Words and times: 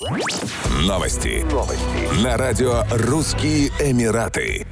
Новости. 0.00 1.44
Новости. 1.52 2.24
На 2.24 2.38
радио 2.38 2.84
«Русские 2.90 3.68
Эмираты». 3.80 4.66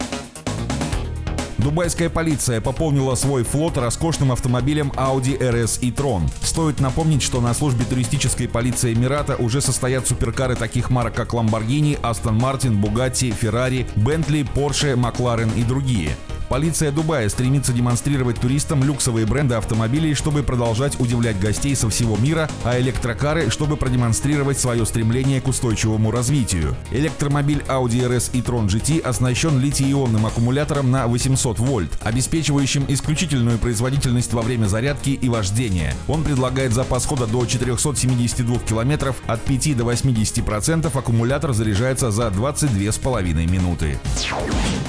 Дубайская 1.59 2.09
полиция 2.09 2.63
пополнила 2.63 3.15
свой 3.15 3.43
флот 3.43 3.77
роскошным 3.77 4.33
автомобилем 4.33 4.91
Audi 4.97 5.39
RS 5.39 5.81
e-tron. 5.83 6.23
Стоит 6.41 6.81
напомнить, 6.81 7.21
что 7.23 7.43
на 7.43 7.53
службе 7.53 7.85
туристической 7.85 8.49
полиции 8.49 8.95
Эмирата 8.95 9.37
уже 9.37 9.61
состоят 9.61 10.07
суперкары 10.07 10.57
таких 10.57 10.89
марок, 10.89 11.13
как 11.13 11.35
Lamborghini, 11.35 12.01
Aston 12.01 12.41
Martin, 12.41 12.81
Bugatti, 12.81 13.39
Ferrari, 13.39 13.87
Bentley, 13.97 14.49
Porsche, 14.55 14.95
McLaren 14.95 15.55
и 15.59 15.63
другие. 15.63 16.17
Полиция 16.49 16.91
Дубая 16.91 17.29
стремится 17.29 17.75
демонстрировать 17.75 18.41
туристам 18.41 18.83
люксовые 18.83 19.27
бренды 19.27 19.55
автомобилей, 19.55 20.15
чтобы 20.15 20.43
продолжать 20.43 20.99
удивлять 20.99 21.39
гостей 21.39 21.77
со 21.77 21.91
всего 21.91 22.17
мира, 22.17 22.49
а 22.65 22.81
электрокары, 22.81 23.51
чтобы 23.51 23.77
продемонстрировать 23.77 24.59
свое 24.59 24.87
стремление 24.87 25.43
к 25.43 25.49
устойчивому 25.49 26.11
развитию. 26.11 26.75
Электромобиль 26.91 27.63
Audi 27.69 28.01
RS 28.09 28.31
e-tron 28.33 28.67
GT 28.67 29.01
оснащен 29.01 29.61
литий-ионным 29.61 30.25
аккумулятором 30.25 30.91
на 30.91 31.07
800 31.07 31.59
вольт, 31.59 31.91
обеспечивающим 32.03 32.87
исключительную 32.89 33.59
производительность 33.59 34.33
во 34.33 34.41
время 34.41 34.67
зарядки 34.67 35.11
и 35.11 35.29
вождения. 35.29 35.95
Он 36.07 36.25
предлагает 36.25 36.73
запас 36.73 37.05
хода 37.05 37.27
до 37.27 37.45
472 37.45 38.59
км, 38.61 39.15
от 39.27 39.41
5 39.43 39.77
до 39.77 39.85
80% 39.85 40.99
аккумулятор 40.99 41.53
заряжается 41.53 42.11
за 42.11 42.29
22,5 42.29 43.47
минуты. 43.47 43.99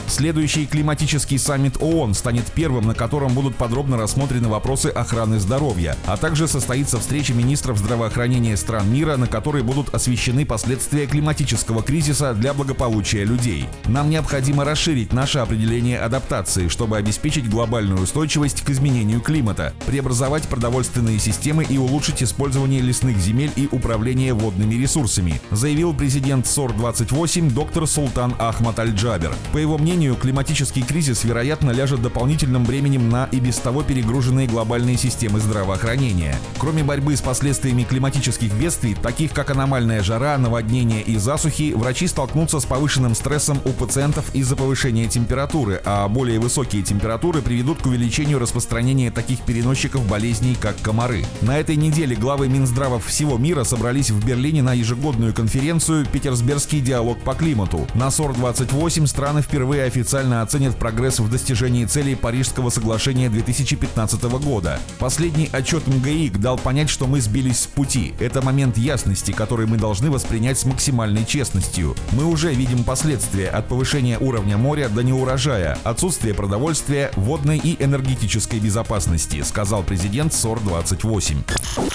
Следующий 0.08 0.66
климатический 0.66 1.38
саммит 1.50 1.82
ООН 1.82 2.14
станет 2.14 2.46
первым, 2.52 2.86
на 2.86 2.94
котором 2.94 3.34
будут 3.34 3.56
подробно 3.56 3.98
рассмотрены 3.98 4.50
вопросы 4.50 4.86
охраны 4.86 5.40
здоровья, 5.40 5.96
а 6.06 6.16
также 6.16 6.48
состоится 6.48 7.00
встреча 7.00 7.34
министров 7.34 7.80
здравоохранения 7.80 8.56
стран 8.56 8.94
мира, 8.94 9.18
на 9.18 9.26
которой 9.26 9.64
будут 9.64 9.92
освещены 9.96 10.46
последствия 10.46 11.08
климатического 11.08 11.82
кризиса 11.82 12.36
для 12.36 12.54
благополучия 12.54 13.24
людей. 13.24 13.68
Нам 13.86 14.12
необходимо 14.12 14.64
расширить 14.64 15.12
наше 15.12 15.40
определение 15.40 15.98
адаптации, 15.98 16.68
чтобы 16.68 16.98
обеспечить 16.98 17.50
глобальную 17.50 18.04
устойчивость 18.04 18.62
к 18.62 18.70
изменению 18.70 19.20
климата, 19.20 19.74
преобразовать 19.88 20.44
продовольственные 20.44 21.18
системы 21.18 21.66
и 21.68 21.80
улучшить 21.80 22.22
использование 22.22 22.82
лесных 22.82 23.18
земель 23.18 23.52
и 23.56 23.68
управление 23.72 24.36
водными 24.36 24.76
ресурсами, 24.76 25.42
заявил 25.50 25.96
президент 25.96 26.46
СОР-28 26.46 27.52
доктор 27.54 27.88
Султан 27.88 28.36
Ахмад 28.38 28.78
Аль-Джабер. 28.78 29.34
По 29.52 29.58
его 29.58 29.80
мнению, 29.80 30.14
климатический 30.14 30.84
кризис, 30.84 31.24
вероятно, 31.24 31.39
вероятно, 31.40 31.72
ляжет 31.72 32.02
дополнительным 32.02 32.66
бременем 32.66 33.10
на 33.10 33.30
и 33.32 33.40
без 33.40 33.56
того 33.60 33.82
перегруженные 33.82 34.46
глобальные 34.46 34.98
системы 34.98 35.40
здравоохранения. 35.40 36.38
Кроме 36.58 36.84
борьбы 36.84 37.16
с 37.16 37.22
последствиями 37.22 37.84
климатических 37.84 38.52
бедствий, 38.56 38.94
таких 38.94 39.32
как 39.32 39.50
аномальная 39.50 40.04
жара, 40.04 40.38
наводнения 40.38 41.02
и 41.02 41.16
засухи, 41.16 41.72
врачи 41.74 42.08
столкнутся 42.08 42.60
с 42.60 42.66
повышенным 42.66 43.16
стрессом 43.16 43.62
у 43.64 43.70
пациентов 43.70 44.36
из-за 44.36 44.58
повышения 44.58 45.08
температуры, 45.08 45.82
а 45.86 46.10
более 46.10 46.42
высокие 46.42 46.84
температуры 46.84 47.42
приведут 47.42 47.82
к 47.82 47.86
увеличению 47.86 48.40
распространения 48.40 49.10
таких 49.10 49.40
переносчиков 49.40 50.06
болезней, 50.06 50.58
как 50.60 50.76
комары. 50.82 51.24
На 51.40 51.58
этой 51.58 51.78
неделе 51.78 52.18
главы 52.18 52.50
Минздравов 52.50 53.06
всего 53.06 53.38
мира 53.38 53.64
собрались 53.64 54.10
в 54.10 54.26
Берлине 54.26 54.62
на 54.62 54.74
ежегодную 54.74 55.34
конференцию 55.34 56.06
«Питерсбергский 56.06 56.82
диалог 56.82 57.18
по 57.22 57.34
климату». 57.34 57.88
На 57.94 58.12
СОР-28 58.12 59.08
страны 59.08 59.42
впервые 59.42 59.86
официально 59.86 60.42
оценят 60.42 60.76
прогресс 60.76 61.20
в 61.20 61.29
достижении 61.30 61.86
целей 61.86 62.16
Парижского 62.16 62.70
соглашения 62.70 63.30
2015 63.30 64.24
года. 64.24 64.80
Последний 65.00 65.50
отчет 65.52 65.88
МГИК 65.88 66.40
дал 66.40 66.58
понять, 66.58 66.90
что 66.90 67.08
мы 67.08 67.22
сбились 67.22 67.62
с 67.62 67.68
пути. 67.68 68.14
Это 68.20 68.42
момент 68.42 68.78
ясности, 68.78 69.32
который 69.32 69.68
мы 69.68 69.78
должны 69.78 70.12
воспринять 70.12 70.60
с 70.60 70.66
максимальной 70.66 71.26
честностью. 71.26 71.96
Мы 72.12 72.26
уже 72.26 72.54
видим 72.54 72.84
последствия 72.84 73.50
от 73.50 73.68
повышения 73.68 74.18
уровня 74.20 74.58
моря 74.58 74.90
до 74.90 75.04
неурожая, 75.04 75.78
отсутствия 75.84 76.34
продовольствия, 76.34 77.12
водной 77.16 77.58
и 77.58 77.82
энергетической 77.84 78.60
безопасности, 78.60 79.42
сказал 79.44 79.84
президент 79.84 80.34
СОР-28. 80.34 81.38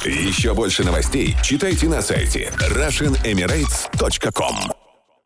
Еще 0.05 0.55
больше 0.55 0.85
новостей 0.85 1.37
читайте 1.43 1.89
на 1.89 2.03
сайте 2.03 2.53
RussianEmirates.com 2.59 4.84